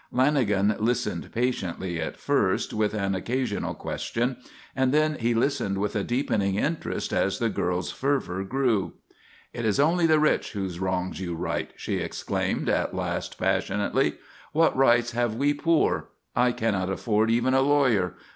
[0.11, 4.37] Lanagan listened patiently at first, with an occasional question;
[4.75, 8.93] and then he listened with a deepening interest as the girl's fervour grew.
[9.53, 14.15] "It is only the rich whose wrongs you right!" she exclaimed at last passionately.
[14.53, 16.09] "What rights have we poor?
[16.35, 18.15] I cannot afford even a lawyer.